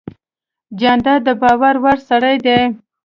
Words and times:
جانداد 0.79 1.19
د 1.27 1.29
باور 1.41 1.75
وړ 1.83 1.97
سړی 2.09 2.35
دی. 2.45 2.59